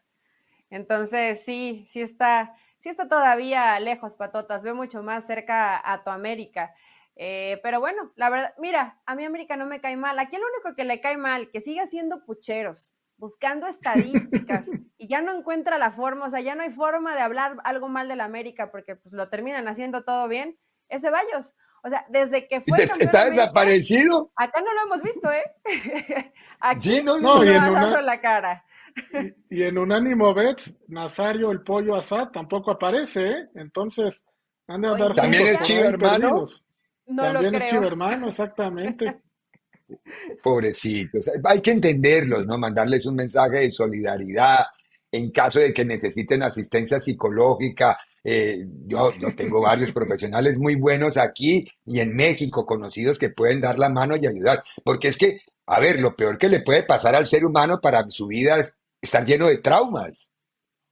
Entonces, 0.70 1.44
sí, 1.44 1.84
sí 1.88 2.00
está, 2.00 2.54
sí 2.78 2.90
está 2.90 3.08
todavía 3.08 3.78
lejos, 3.80 4.14
Patotas. 4.14 4.62
Ve 4.62 4.74
mucho 4.74 5.02
más 5.02 5.26
cerca 5.26 5.80
a 5.92 6.04
tu 6.04 6.10
América. 6.10 6.72
Eh, 7.16 7.58
pero 7.64 7.80
bueno, 7.80 8.12
la 8.14 8.30
verdad, 8.30 8.54
mira, 8.58 9.00
a 9.06 9.16
mi 9.16 9.24
América 9.24 9.56
no 9.56 9.66
me 9.66 9.80
cae 9.80 9.96
mal. 9.96 10.18
Aquí 10.20 10.36
lo 10.36 10.46
único 10.46 10.76
que 10.76 10.84
le 10.84 11.00
cae 11.00 11.16
mal, 11.16 11.50
que 11.50 11.60
siga 11.60 11.86
siendo 11.86 12.24
pucheros 12.24 12.94
buscando 13.16 13.66
estadísticas 13.66 14.70
y 14.98 15.08
ya 15.08 15.20
no 15.20 15.36
encuentra 15.36 15.78
la 15.78 15.90
forma, 15.90 16.26
o 16.26 16.30
sea, 16.30 16.40
ya 16.40 16.54
no 16.54 16.62
hay 16.62 16.72
forma 16.72 17.14
de 17.14 17.20
hablar 17.20 17.56
algo 17.64 17.88
mal 17.88 18.08
de 18.08 18.16
la 18.16 18.24
América 18.24 18.70
porque 18.70 18.96
pues 18.96 19.12
lo 19.12 19.28
terminan 19.28 19.68
haciendo 19.68 20.04
todo 20.04 20.28
bien, 20.28 20.58
ese 20.88 21.08
Ceballos. 21.08 21.54
O 21.86 21.90
sea, 21.90 22.06
desde 22.08 22.48
que 22.48 22.62
fue 22.62 22.78
¿Está 22.98 23.26
desaparecido? 23.26 24.32
Acá 24.36 24.62
no 24.62 24.72
lo 24.72 24.80
hemos 24.86 25.02
visto, 25.02 25.30
¿eh? 25.30 25.52
Aquí 26.60 26.92
sí, 26.92 27.02
no, 27.02 27.18
no, 27.18 27.44
y 27.44 27.50
en 27.50 27.62
una, 27.62 28.00
la 28.00 28.20
cara. 28.20 28.64
Y, 29.50 29.62
en 29.62 29.76
Unánimo 29.76 30.32
Bets, 30.32 30.74
Nazario 30.88 31.50
el 31.50 31.62
pollo 31.62 31.96
asad 31.96 32.28
tampoco 32.30 32.70
aparece, 32.70 33.28
¿eh? 33.28 33.48
Entonces, 33.56 34.22
han 34.66 34.80
de 34.80 34.88
andar 34.88 35.14
¿También 35.14 35.46
es 35.48 35.60
chivo 35.60 35.84
hermano? 35.84 36.46
No 37.06 37.22
También 37.22 37.52
lo 37.52 37.58
es 37.58 37.70
chivo 37.70 37.84
hermano, 37.84 38.28
exactamente. 38.28 39.20
Pobrecitos, 40.42 41.30
hay 41.44 41.60
que 41.60 41.72
entenderlos, 41.72 42.46
¿no? 42.46 42.58
Mandarles 42.58 43.06
un 43.06 43.16
mensaje 43.16 43.58
de 43.58 43.70
solidaridad 43.70 44.64
en 45.14 45.30
caso 45.30 45.60
de 45.60 45.72
que 45.72 45.84
necesiten 45.84 46.42
asistencia 46.42 46.98
psicológica. 46.98 47.96
Eh, 48.24 48.66
yo, 48.86 49.12
yo 49.12 49.34
tengo 49.34 49.60
varios 49.60 49.92
profesionales 49.92 50.58
muy 50.58 50.74
buenos 50.74 51.16
aquí 51.16 51.64
y 51.86 52.00
en 52.00 52.16
México, 52.16 52.66
conocidos 52.66 53.18
que 53.18 53.30
pueden 53.30 53.60
dar 53.60 53.78
la 53.78 53.88
mano 53.88 54.16
y 54.16 54.26
ayudar. 54.26 54.62
Porque 54.82 55.08
es 55.08 55.16
que, 55.16 55.38
a 55.66 55.78
ver, 55.78 56.00
lo 56.00 56.16
peor 56.16 56.36
que 56.36 56.48
le 56.48 56.62
puede 56.62 56.82
pasar 56.82 57.14
al 57.14 57.28
ser 57.28 57.44
humano 57.44 57.80
para 57.80 58.04
su 58.10 58.26
vida 58.26 58.58
es 58.58 58.74
estar 59.00 59.24
lleno 59.24 59.46
de 59.46 59.58
traumas. 59.58 60.32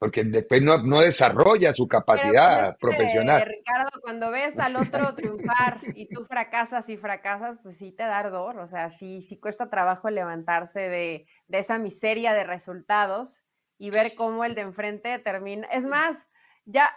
Porque 0.02 0.24
después 0.24 0.60
no, 0.60 0.78
no 0.78 1.00
desarrolla 1.00 1.72
su 1.72 1.86
capacidad 1.86 2.76
profesional. 2.78 3.44
Ricardo, 3.46 4.00
cuando 4.00 4.32
ves 4.32 4.58
al 4.58 4.74
otro 4.74 5.14
triunfar 5.14 5.78
y 5.94 6.08
tú 6.08 6.24
fracasas 6.24 6.88
y 6.88 6.96
fracasas, 6.96 7.60
pues 7.62 7.76
sí 7.76 7.92
te 7.92 8.02
da 8.02 8.18
ardor, 8.18 8.58
o 8.58 8.66
sea, 8.66 8.90
sí, 8.90 9.20
sí 9.20 9.38
cuesta 9.38 9.70
trabajo 9.70 10.10
levantarse 10.10 10.80
de, 10.88 11.26
de 11.46 11.58
esa 11.60 11.78
miseria 11.78 12.32
de 12.32 12.42
resultados 12.42 13.44
y 13.78 13.90
ver 13.90 14.16
cómo 14.16 14.44
el 14.44 14.56
de 14.56 14.62
enfrente 14.62 15.16
termina. 15.20 15.68
Es 15.68 15.84
más, 15.84 16.26
ya, 16.64 16.90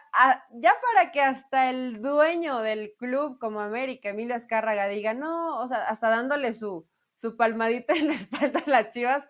ya 0.53 0.73
para 0.91 1.11
que 1.11 1.21
hasta 1.21 1.69
el 1.69 2.01
dueño 2.01 2.61
del 2.61 2.95
club 2.97 3.37
como 3.37 3.61
América, 3.61 4.09
Emilio 4.09 4.33
Escárraga, 4.33 4.87
diga, 4.87 5.13
no, 5.13 5.59
o 5.59 5.67
sea, 5.67 5.87
hasta 5.89 6.09
dándole 6.09 6.53
su, 6.53 6.87
su 7.13 7.37
palmadita 7.37 7.93
en 7.93 8.07
la 8.07 8.15
espalda 8.15 8.63
a 8.65 8.69
las 8.69 8.89
chivas, 8.89 9.27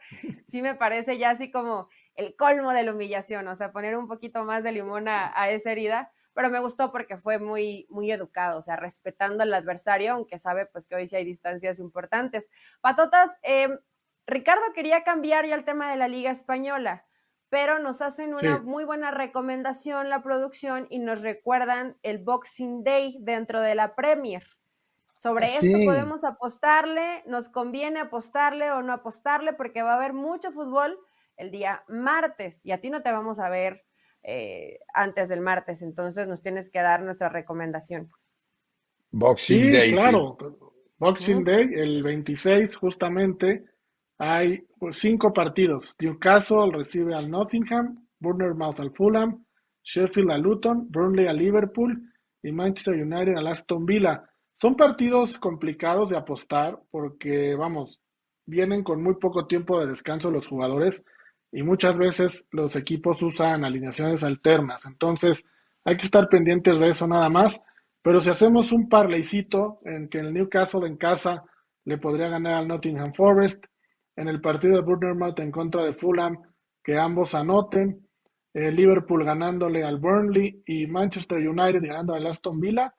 sí 0.48 0.62
me 0.62 0.76
parece 0.76 1.18
ya 1.18 1.32
así 1.32 1.52
como 1.52 1.90
el 2.16 2.36
colmo 2.36 2.72
de 2.72 2.84
la 2.84 2.94
humillación, 2.94 3.48
o 3.48 3.56
sea, 3.56 3.72
poner 3.72 3.98
un 3.98 4.08
poquito 4.08 4.44
más 4.44 4.64
de 4.64 4.72
limón 4.72 5.08
a, 5.08 5.50
esa 5.50 5.72
herida, 5.72 6.12
pero 6.34 6.50
me 6.50 6.60
gustó 6.60 6.92
porque 6.92 7.18
fue 7.18 7.40
muy, 7.40 7.88
muy 7.90 8.12
educado, 8.12 8.60
o 8.60 8.62
sea, 8.62 8.76
respetando 8.76 9.44
al 9.44 9.54
adversario, 9.54 10.14
aunque 10.14 10.40
sabe 10.40 10.66
pues 10.66 10.86
que 10.86 10.96
hoy 10.96 11.08
sí 11.08 11.16
hay 11.16 11.26
distancias 11.26 11.80
importantes. 11.80 12.50
Patotas, 12.82 13.32
em, 13.42 13.78
Ricardo 14.28 14.64
quería 14.74 15.04
cambiar 15.04 15.46
ya 15.46 15.56
el 15.56 15.66
tema 15.66 15.92
de 15.92 15.98
la 15.98 16.08
Liga 16.08 16.32
Española, 16.32 17.06
pero 17.50 17.80
nos 17.80 18.02
hacen 18.02 18.34
una 18.34 18.60
muy 18.60 18.86
buena 18.86 19.12
recomendación 19.12 20.10
la 20.10 20.24
producción 20.24 20.88
y 20.90 21.00
nos 21.00 21.22
recuerdan 21.22 21.98
el 22.02 22.24
Boxing 22.24 22.84
Day 22.84 23.18
dentro 23.22 23.62
de 23.62 23.76
la 23.76 23.96
Premier. 23.96 24.44
Sobre 25.18 25.46
esto 25.46 25.78
podemos 25.86 26.24
apostarle, 26.24 27.24
nos 27.26 27.50
conviene 27.50 28.00
apostarle 28.00 28.72
o 28.72 28.82
no 28.82 28.94
apostarle 28.94 29.54
porque 29.54 29.84
va 29.84 29.94
a 29.94 29.96
haber 29.96 30.14
mucho 30.14 30.52
fútbol 30.52 31.00
el 31.38 31.52
día 31.52 31.84
martes 31.88 32.66
y 32.66 32.72
a 32.72 32.82
ti 32.82 32.90
no 32.90 33.02
te 33.02 33.12
vamos 33.12 33.40
a 33.40 33.50
ver 33.50 33.84
eh, 34.24 34.80
antes 34.94 35.30
del 35.30 35.42
martes, 35.42 35.82
entonces 35.82 36.28
nos 36.28 36.42
tienes 36.42 36.70
que 36.70 36.82
dar 36.82 37.04
nuestra 37.04 37.30
recomendación. 37.30 38.10
Boxing 39.12 39.72
Day. 39.72 39.94
Claro, 39.94 40.38
Boxing 40.98 41.44
Day, 41.44 41.70
el 41.74 42.02
26 42.04 42.76
justamente 42.76 43.64
hay 44.18 44.66
pues, 44.80 44.98
cinco 44.98 45.32
partidos. 45.34 45.96
Newcastle 46.00 46.72
recibe 46.72 47.14
al 47.14 47.30
Nottingham, 47.30 48.08
Bournemouth 48.20 48.80
al 48.80 48.92
Fulham, 48.92 49.46
Sheffield 49.84 50.32
al 50.32 50.42
Luton, 50.42 50.88
Burnley 50.90 51.28
al 51.28 51.38
Liverpool 51.38 52.02
y 52.42 52.52
Manchester 52.52 52.96
United 52.96 53.36
al 53.36 53.48
Aston 53.48 53.86
Villa. 53.86 54.24
Son 54.60 54.76
partidos 54.76 55.38
complicados 55.38 56.10
de 56.10 56.18
apostar 56.18 56.80
porque, 56.90 57.56
vamos, 57.56 58.00
vienen 58.46 58.84
con 58.84 59.04
muy 59.04 59.16
poco 59.16 59.48
tiempo 59.48 59.80
de 59.80 59.88
descanso 59.88 60.32
los 60.32 60.48
jugadores 60.48 61.04
y 61.56 61.64
muchas 61.64 61.98
veces 61.98 62.44
los 62.52 62.76
equipos 62.76 63.22
usan 63.22 63.64
alineaciones 63.64 64.22
alternas. 64.24 64.86
Entonces, 64.86 65.42
hay 65.86 65.96
que 65.96 66.04
estar 66.04 66.28
pendientes 66.28 66.78
de 66.78 66.90
eso 66.90 67.08
nada 67.08 67.30
más. 67.30 67.58
Pero 68.02 68.22
si 68.22 68.30
hacemos 68.30 68.74
un 68.74 68.90
parleycito 68.90 69.78
en 69.86 70.10
que 70.10 70.20
el 70.20 70.34
Newcastle 70.34 70.86
en 70.86 70.98
casa 70.98 71.46
le 71.86 71.98
podría 71.98 72.28
ganar 72.28 72.56
al 72.56 72.68
Nottingham 72.68 73.14
Forest, 73.14 73.64
en 74.18 74.28
el 74.28 74.42
partido 74.42 74.76
de 74.76 74.82
Bournemouth 74.82 75.40
en 75.40 75.50
contra 75.50 75.84
de 75.84 75.94
Fulham, 75.94 76.38
que 76.84 76.98
ambos 76.98 77.34
anoten, 77.34 78.06
el 78.54 78.76
Liverpool 78.76 79.24
ganándole 79.24 79.82
al 79.86 79.98
Burnley 79.98 80.62
y 80.66 80.88
Manchester 80.88 81.38
United 81.38 81.82
ganando 81.82 82.16
al 82.16 82.28
Aston 82.28 82.60
Villa, 82.60 82.94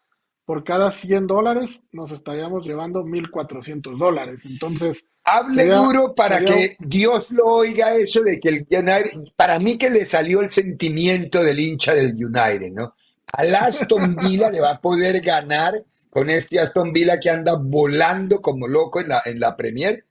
por 0.47 0.63
cada 0.63 0.93
100 0.93 1.27
dólares 1.27 1.81
nos 1.93 2.13
estaríamos 2.13 2.65
llevando 2.65 3.05
1.400 3.05 3.99
dólares. 3.99 4.41
Entonces, 4.45 5.05
Hable 5.25 5.67
duro 5.67 6.15
para 6.15 6.45
que 6.45 6.77
Dios 6.79 7.33
lo 7.33 7.47
oiga 7.47 7.97
eso 7.97 8.23
de 8.23 8.39
que 8.39 8.49
el 8.49 8.67
United, 8.71 9.33
para 9.35 9.59
mí 9.59 9.77
que 9.77 9.91
le 9.91 10.05
salió 10.05 10.41
el 10.41 10.49
sentimiento 10.49 11.43
del 11.43 11.59
hincha 11.59 11.95
del 11.95 12.15
United, 12.15 12.71
¿no? 12.73 12.95
Al 13.33 13.53
Aston 13.57 14.15
Villa 14.15 14.49
le 14.49 14.61
va 14.61 14.71
a 14.71 14.81
poder 14.81 15.21
ganar 15.21 15.75
con 16.09 16.31
este 16.31 16.61
Aston 16.61 16.93
Villa 16.93 17.19
que 17.19 17.29
anda 17.29 17.57
volando 17.57 18.41
como 18.41 18.69
loco 18.69 19.01
en 19.01 19.09
la, 19.09 19.23
en 19.25 19.41
la 19.41 19.57
Premier. 19.57 20.05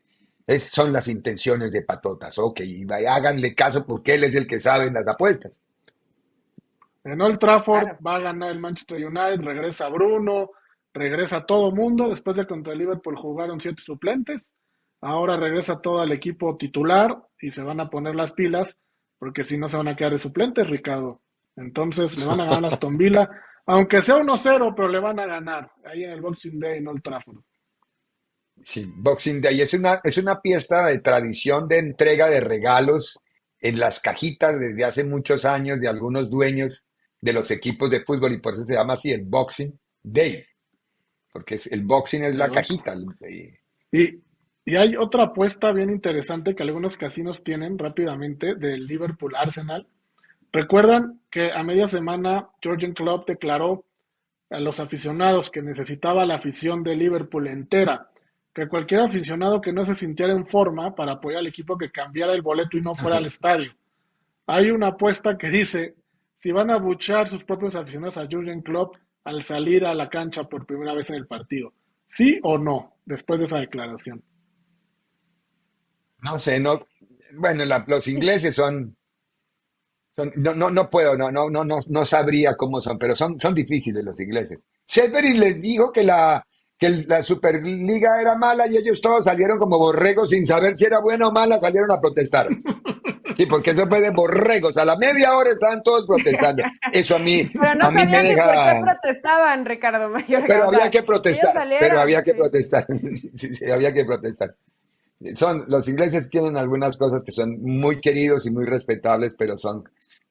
Esas 0.45 0.71
son 0.71 0.91
las 0.91 1.07
intenciones 1.07 1.71
de 1.71 1.83
Patotas. 1.83 2.37
Ok, 2.37 2.59
háganle 3.07 3.55
caso 3.55 3.85
porque 3.85 4.15
él 4.15 4.25
es 4.25 4.35
el 4.35 4.45
que 4.45 4.59
sabe 4.59 4.87
en 4.87 4.95
las 4.95 5.07
apuestas. 5.07 5.61
En 7.05 7.21
Old 7.21 7.37
Trafford 7.37 7.97
va 8.05 8.15
a 8.15 8.19
ganar 8.19 8.49
el 8.49 8.59
Manchester 8.59 8.97
United, 8.97 9.41
regresa 9.41 9.89
Bruno, 9.89 10.49
regresa 10.91 11.45
todo 11.45 11.71
mundo. 11.71 12.09
Después 12.09 12.35
de 12.35 12.47
contra 12.47 12.73
el 12.73 12.79
Liverpool 12.79 13.15
jugaron 13.15 13.61
siete 13.61 13.83
suplentes. 13.83 14.41
Ahora 15.01 15.37
regresa 15.37 15.79
todo 15.79 16.01
el 16.01 16.11
equipo 16.11 16.57
titular 16.57 17.15
y 17.39 17.51
se 17.51 17.61
van 17.61 17.79
a 17.79 17.91
poner 17.91 18.15
las 18.15 18.31
pilas, 18.31 18.75
porque 19.19 19.43
si 19.43 19.55
no 19.55 19.69
se 19.69 19.77
van 19.77 19.89
a 19.89 19.95
quedar 19.95 20.13
de 20.13 20.19
suplentes, 20.19 20.67
Ricardo. 20.67 21.21
Entonces 21.55 22.17
le 22.17 22.25
van 22.25 22.41
a 22.41 22.45
ganar 22.45 22.71
a 22.71 22.73
Aston 22.73 22.97
Villa, 22.97 23.29
aunque 23.67 24.01
sea 24.01 24.15
1-0, 24.15 24.73
pero 24.75 24.87
le 24.87 24.99
van 24.99 25.19
a 25.19 25.27
ganar 25.27 25.71
ahí 25.85 26.05
en 26.05 26.09
el 26.09 26.21
Boxing 26.21 26.59
Day 26.59 26.79
en 26.79 26.87
Old 26.87 27.03
Trafford. 27.03 27.37
Sí, 28.63 28.91
Boxing 28.95 29.41
Day 29.41 29.61
es 29.61 29.75
una, 29.75 30.01
es 30.03 30.17
una 30.17 30.39
fiesta 30.41 30.87
de 30.87 30.97
tradición 30.99 31.67
de 31.67 31.77
entrega 31.77 32.27
de 32.29 32.39
regalos 32.39 33.21
en 33.59 33.79
las 33.79 33.99
cajitas 33.99 34.59
desde 34.59 34.85
hace 34.85 35.03
muchos 35.03 35.45
años 35.45 35.79
de 35.79 35.87
algunos 35.87 36.31
dueños 36.31 36.83
de 37.25 37.33
los 37.33 37.49
equipos 37.49 37.89
de 37.89 38.01
fútbol 38.01 38.33
y 38.33 38.37
por 38.37 38.53
eso 38.53 38.63
se 38.65 38.75
llama 38.75 38.93
así 38.93 39.11
el 39.11 39.23
Boxing 39.23 39.73
Day, 40.03 40.45
porque 41.33 41.55
es, 41.55 41.65
el 41.71 41.81
boxing 41.81 42.23
es 42.23 42.35
la 42.35 42.51
cajita. 42.51 42.93
Y, 43.91 44.21
y 44.63 44.75
hay 44.75 44.95
otra 44.95 45.23
apuesta 45.23 45.71
bien 45.71 45.89
interesante 45.89 46.53
que 46.53 46.61
algunos 46.61 46.97
casinos 46.97 47.43
tienen 47.43 47.79
rápidamente 47.79 48.53
del 48.53 48.85
Liverpool 48.85 49.35
Arsenal. 49.35 49.87
Recuerdan 50.51 51.19
que 51.31 51.51
a 51.51 51.63
media 51.63 51.87
semana 51.87 52.47
Georgian 52.61 52.93
Club 52.93 53.25
declaró 53.25 53.83
a 54.51 54.59
los 54.59 54.79
aficionados 54.79 55.49
que 55.49 55.63
necesitaba 55.63 56.27
la 56.27 56.35
afición 56.35 56.83
de 56.83 56.95
Liverpool 56.95 57.47
entera, 57.47 58.07
que 58.53 58.67
cualquier 58.67 59.01
aficionado 59.01 59.61
que 59.61 59.73
no 59.73 59.83
se 59.87 59.95
sintiera 59.95 60.31
en 60.31 60.45
forma 60.45 60.93
para 60.93 61.13
apoyar 61.13 61.39
al 61.39 61.47
equipo 61.47 61.75
que 61.75 61.89
cambiara 61.89 62.33
el 62.33 62.43
boleto 62.43 62.77
y 62.77 62.81
no 62.81 62.93
fuera 62.93 63.17
al 63.17 63.25
estadio. 63.25 63.73
Hay 64.45 64.69
una 64.69 64.89
apuesta 64.89 65.39
que 65.39 65.49
dice 65.49 65.95
si 66.45 66.51
van 66.51 66.69
a 66.69 66.77
buchar 66.77 67.27
sus 67.27 67.43
propios 67.43 67.73
aficionados 67.73 68.19
a 68.19 68.27
Jurgen 68.29 68.61
Klopp 68.61 68.97
al 69.23 69.41
salir 69.43 69.83
a 69.83 69.95
la 69.95 70.07
cancha 70.11 70.43
por 70.43 70.67
primera 70.67 70.93
vez 70.93 71.09
en 71.09 71.15
el 71.15 71.25
partido. 71.25 71.73
¿Sí 72.11 72.39
o 72.43 72.59
no? 72.59 72.97
Después 73.03 73.39
de 73.39 73.47
esa 73.47 73.57
declaración. 73.57 74.23
No 76.21 76.37
sé, 76.37 76.59
no. 76.59 76.85
Bueno, 77.33 77.63
los 77.87 78.07
ingleses 78.07 78.53
son, 78.53 78.95
no, 80.35 80.53
no, 80.53 80.69
no 80.69 80.87
puedo, 80.87 81.17
no, 81.17 81.31
no, 81.31 81.49
no, 81.49 81.65
no, 81.65 82.05
sabría 82.05 82.55
cómo 82.55 82.79
son, 82.79 82.99
pero 82.99 83.15
son, 83.15 83.39
son 83.39 83.55
difíciles 83.55 84.03
los 84.03 84.19
ingleses. 84.19 84.67
Severin 84.83 85.39
les 85.39 85.59
dijo 85.59 85.91
que 85.91 86.03
la, 86.03 86.45
que 86.77 87.05
la 87.07 87.23
Superliga 87.23 88.21
era 88.21 88.37
mala 88.37 88.67
y 88.67 88.77
ellos 88.77 89.01
todos 89.01 89.25
salieron 89.25 89.57
como 89.57 89.79
borregos 89.79 90.29
sin 90.29 90.45
saber 90.45 90.77
si 90.77 90.85
era 90.85 91.01
buena 91.01 91.27
o 91.27 91.31
mala, 91.31 91.57
salieron 91.57 91.91
a 91.91 91.99
protestar. 91.99 92.49
Sí, 93.35 93.45
porque 93.45 93.71
eso 93.71 93.87
fue 93.87 94.01
de 94.01 94.11
borregos. 94.11 94.77
A 94.77 94.85
la 94.85 94.95
media 94.97 95.35
hora 95.35 95.51
estaban 95.51 95.83
todos 95.83 96.07
protestando. 96.07 96.63
Eso 96.91 97.15
a 97.15 97.19
mí, 97.19 97.49
pero 97.53 97.75
no 97.75 97.87
a 97.87 97.91
mí 97.91 98.05
me 98.05 98.23
deja. 98.23 98.45
¿Por 98.45 98.73
qué 98.73 98.81
protestaban, 98.81 99.65
Ricardo 99.65 100.09
Mayor? 100.09 100.43
Pero 100.47 100.69
había 100.69 100.89
que 100.89 101.03
protestar. 101.03 101.53
Pero 101.79 101.99
había 101.99 102.23
que 102.23 102.33
protestar. 102.33 102.87
Sí, 103.35 103.53
sí, 103.53 103.69
había 103.69 103.93
que 103.93 104.05
protestar. 104.05 104.55
Son, 105.35 105.65
los 105.67 105.87
ingleses 105.87 106.29
tienen 106.29 106.57
algunas 106.57 106.97
cosas 106.97 107.23
que 107.23 107.31
son 107.31 107.61
muy 107.61 107.99
queridos 107.99 108.45
y 108.45 108.51
muy 108.51 108.65
respetables, 108.65 109.35
pero 109.37 109.57
son. 109.57 109.83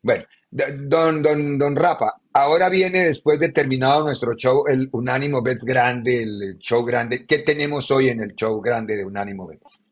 Bueno, 0.02 0.24
don, 0.50 1.22
don, 1.22 1.58
don 1.58 1.76
Rafa, 1.76 2.14
ahora 2.32 2.68
viene 2.68 3.04
después 3.04 3.40
de 3.40 3.50
terminado 3.50 4.04
nuestro 4.04 4.34
show, 4.34 4.64
el 4.66 4.88
Unánimo 4.92 5.42
Bets 5.42 5.64
Grande, 5.64 6.22
el 6.22 6.58
show 6.58 6.84
grande. 6.84 7.26
¿Qué 7.26 7.38
tenemos 7.38 7.90
hoy 7.90 8.08
en 8.08 8.20
el 8.20 8.34
show 8.34 8.60
grande 8.60 8.96
de 8.96 9.04
Unánimo 9.04 9.46
Bets? 9.46 9.83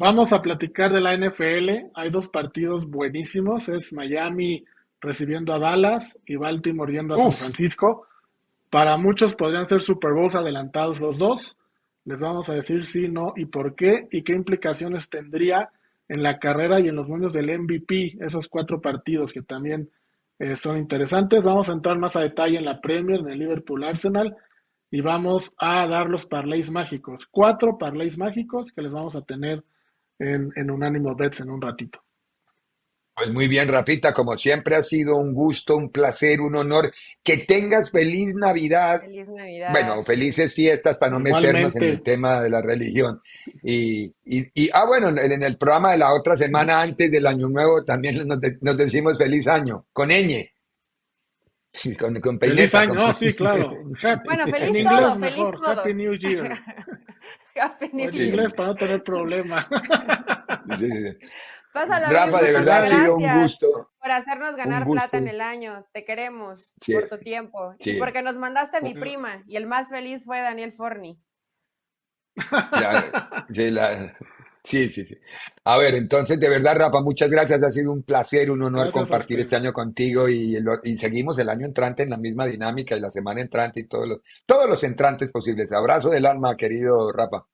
Vamos 0.00 0.32
a 0.32 0.40
platicar 0.40 0.92
de 0.92 1.00
la 1.00 1.16
NFL. 1.16 1.90
Hay 1.92 2.10
dos 2.10 2.28
partidos 2.28 2.88
buenísimos. 2.88 3.68
Es 3.68 3.92
Miami 3.92 4.64
recibiendo 5.00 5.52
a 5.52 5.58
Dallas 5.58 6.16
y 6.24 6.36
Baltimore 6.36 6.92
yendo 6.92 7.14
a 7.14 7.18
San 7.18 7.32
Francisco. 7.32 8.06
Para 8.70 8.96
muchos 8.96 9.34
podrían 9.34 9.68
ser 9.68 9.82
Super 9.82 10.12
Bowls 10.12 10.36
adelantados 10.36 11.00
los 11.00 11.18
dos. 11.18 11.56
Les 12.04 12.16
vamos 12.16 12.48
a 12.48 12.54
decir 12.54 12.86
sí, 12.86 13.08
no 13.08 13.32
y 13.34 13.46
por 13.46 13.74
qué 13.74 14.06
y 14.12 14.22
qué 14.22 14.34
implicaciones 14.34 15.10
tendría 15.10 15.70
en 16.08 16.22
la 16.22 16.38
carrera 16.38 16.78
y 16.78 16.86
en 16.86 16.94
los 16.94 17.08
números 17.08 17.32
del 17.32 17.58
MVP, 17.58 18.18
esos 18.20 18.46
cuatro 18.46 18.80
partidos 18.80 19.32
que 19.32 19.42
también 19.42 19.90
eh, 20.38 20.54
son 20.58 20.78
interesantes. 20.78 21.42
Vamos 21.42 21.68
a 21.68 21.72
entrar 21.72 21.98
más 21.98 22.14
a 22.14 22.20
detalle 22.20 22.56
en 22.56 22.66
la 22.66 22.80
Premier, 22.80 23.18
en 23.18 23.30
el 23.30 23.38
Liverpool 23.40 23.82
Arsenal 23.82 24.36
y 24.92 25.00
vamos 25.00 25.52
a 25.58 25.88
dar 25.88 26.08
los 26.08 26.24
parlays 26.24 26.70
mágicos. 26.70 27.26
Cuatro 27.32 27.78
parlays 27.78 28.16
mágicos 28.16 28.70
que 28.70 28.82
les 28.82 28.92
vamos 28.92 29.16
a 29.16 29.22
tener 29.22 29.64
en, 30.18 30.70
Unánimo 30.70 31.14
Bets 31.14 31.40
en 31.40 31.50
un 31.50 31.60
ratito. 31.60 32.00
Pues 33.14 33.32
muy 33.32 33.48
bien, 33.48 33.66
Rafita, 33.66 34.12
como 34.14 34.38
siempre 34.38 34.76
ha 34.76 34.82
sido 34.84 35.16
un 35.16 35.34
gusto, 35.34 35.76
un 35.76 35.90
placer, 35.90 36.40
un 36.40 36.54
honor. 36.54 36.92
Que 37.24 37.38
tengas 37.38 37.90
feliz 37.90 38.32
Navidad. 38.36 39.00
Feliz 39.00 39.26
Navidad. 39.28 39.70
Bueno, 39.72 40.04
felices 40.04 40.54
fiestas 40.54 40.98
para 40.98 41.10
no 41.12 41.18
meternos 41.18 41.74
en 41.74 41.82
el 41.82 42.00
tema 42.02 42.40
de 42.40 42.48
la 42.48 42.62
religión. 42.62 43.20
Y, 43.64 44.14
y, 44.24 44.48
y- 44.54 44.70
ah, 44.72 44.84
bueno, 44.86 45.08
en, 45.08 45.18
en 45.32 45.42
el 45.42 45.56
programa 45.58 45.90
de 45.92 45.98
la 45.98 46.14
otra 46.14 46.36
semana 46.36 46.80
antes 46.80 47.10
del 47.10 47.26
Año 47.26 47.48
Nuevo 47.48 47.84
también 47.84 48.24
nos, 48.24 48.40
de- 48.40 48.56
nos 48.60 48.76
decimos 48.76 49.18
feliz 49.18 49.48
año, 49.48 49.86
con 49.92 50.10
ñ. 50.10 50.48
Sí, 51.72 51.96
Con, 51.96 52.18
con 52.20 52.38
Feliz 52.38 52.54
peineta, 52.54 52.80
año, 52.80 52.88
con- 52.90 52.96
no, 52.98 53.12
sí, 53.14 53.34
claro. 53.34 53.72
Happy- 54.02 54.24
Bueno, 54.26 54.46
feliz 54.46 54.76
en 54.76 54.84
todo, 54.84 55.14
feliz 55.18 55.36
mejor, 55.36 55.54
todo. 55.60 55.80
Happy 55.80 55.94
New 55.94 56.14
Year. 56.14 56.58
New 57.92 58.06
en 58.08 58.12
Sí. 58.14 58.18
Year. 58.24 58.34
inglés 58.34 58.52
para 58.54 58.68
no 58.68 58.74
tener 58.74 59.02
problema. 59.04 59.68
Sí, 60.76 60.90
sí, 60.90 60.90
sí. 60.90 61.18
Pásala 61.72 62.08
bien, 62.08 62.20
Rafa, 62.20 62.42
de 62.42 62.52
verdad 62.52 62.78
ha 62.80 62.84
sido 62.86 63.16
un 63.16 63.22
gracias 63.22 63.42
gusto. 63.42 63.90
por 64.00 64.10
hacernos 64.10 64.56
ganar 64.56 64.86
plata 64.86 65.18
en 65.18 65.28
el 65.28 65.40
año. 65.40 65.86
Te 65.92 66.04
queremos 66.04 66.72
Sí. 66.80 66.94
por 66.94 67.08
tu 67.08 67.18
tiempo. 67.18 67.74
Sí. 67.78 67.92
Y 67.92 67.98
porque 67.98 68.22
nos 68.22 68.38
mandaste 68.38 68.78
a 68.78 68.80
mi 68.80 68.94
prima. 68.94 69.42
Y 69.46 69.56
el 69.56 69.66
más 69.66 69.88
feliz 69.90 70.24
fue 70.24 70.40
Daniel 70.40 70.72
Forni. 70.72 71.20
Ya, 72.80 73.44
sí, 73.52 73.70
la- 73.70 74.16
sí, 74.62 74.88
sí, 74.88 75.04
sí. 75.04 75.16
A 75.64 75.78
ver, 75.78 75.94
entonces, 75.94 76.38
de 76.38 76.48
verdad, 76.48 76.76
Rafa, 76.76 77.00
muchas 77.00 77.30
gracias. 77.30 77.62
Ha 77.62 77.70
sido 77.70 77.92
un 77.92 78.02
placer, 78.02 78.50
un 78.50 78.62
honor 78.62 78.86
Gracias 78.86 79.02
compartir 79.02 79.40
este 79.40 79.56
año 79.56 79.72
contigo 79.72 80.28
y, 80.28 80.56
y 80.84 80.96
seguimos 80.96 81.38
el 81.38 81.48
año 81.48 81.66
entrante 81.66 82.02
en 82.02 82.10
la 82.10 82.16
misma 82.16 82.46
dinámica 82.46 82.96
y 82.96 83.00
la 83.00 83.10
semana 83.10 83.40
entrante 83.40 83.80
y 83.80 83.84
todos 83.84 84.08
los, 84.08 84.20
todos 84.46 84.68
los 84.68 84.82
entrantes 84.84 85.30
posibles. 85.32 85.72
Abrazo 85.72 86.10
del 86.10 86.26
alma, 86.26 86.56
querido 86.56 87.12
Rafa. 87.12 87.44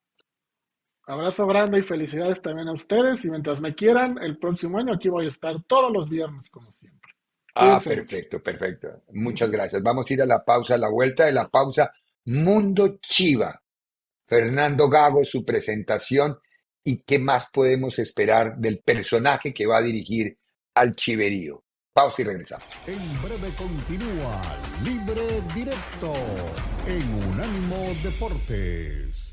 Abrazo 1.07 1.47
grande 1.47 1.81
y 1.81 1.83
felicidades 1.83 2.41
también 2.41 2.69
a 2.69 2.73
ustedes. 2.73 3.25
Y 3.25 3.31
mientras 3.31 3.61
me 3.61 3.75
quieran, 3.75 4.19
el 4.23 4.39
próximo 4.39 4.79
año 4.79 4.95
aquí 4.95 5.09
voy 5.09 5.27
a 5.27 5.31
estar 5.31 5.55
todos 5.67 5.93
los 5.93 6.09
viernes, 6.09 6.49
como 6.51 6.73
siempre. 6.73 7.13
Ah, 7.57 7.81
perfecto, 7.83 8.43
perfecto. 8.43 8.89
Muchas 9.13 9.51
gracias. 9.51 9.83
Vamos 9.83 10.11
a 10.11 10.13
ir 10.13 10.23
a 10.23 10.27
la 10.27 10.45
pausa, 10.45 10.75
a 10.75 10.79
la 10.79 10.89
vuelta 10.89 11.27
de 11.27 11.33
la 11.33 11.49
pausa. 11.49 11.91
Mundo 12.25 12.99
Chiva. 13.01 13.61
Fernando 14.27 14.89
Gago, 14.89 15.25
su 15.25 15.45
presentación 15.45 16.39
y 16.85 16.99
qué 16.99 17.19
más 17.19 17.49
podemos 17.51 17.99
esperar 17.99 18.57
del 18.59 18.79
personaje 18.79 19.55
que 19.55 19.67
va 19.67 19.79
a 19.79 19.83
dirigir 19.83 20.39
al 20.75 20.95
Chiverío. 20.95 21.65
Pausa 21.93 22.23
y 22.23 22.25
regresamos. 22.25 22.67
En 22.87 23.23
breve 23.23 23.55
continúa 23.57 24.43
Libre 24.83 25.41
Directo 25.55 26.13
en 26.87 27.15
Unánimo 27.31 27.77
Deportes. 28.03 29.31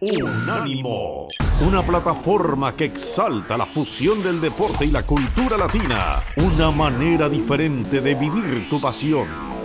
Unánimo, 0.00 1.26
una 1.66 1.82
plataforma 1.82 2.76
que 2.76 2.84
exalta 2.84 3.56
la 3.56 3.64
fusión 3.64 4.22
del 4.22 4.40
deporte 4.42 4.84
y 4.84 4.90
la 4.90 5.02
cultura 5.02 5.56
latina, 5.56 6.22
una 6.36 6.70
manera 6.70 7.30
diferente 7.30 8.02
de 8.02 8.14
vivir 8.14 8.68
tu 8.68 8.78
pasión. 8.78 9.55